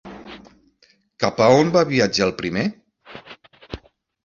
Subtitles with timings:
[1.25, 2.65] Cap a on va viatjar el primer?